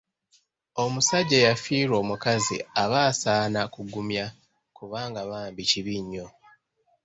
[0.83, 4.25] Omusajja eyafiirwa omukazi aba asaana kugumya
[4.77, 6.27] kubanga bambi kibi nnyo.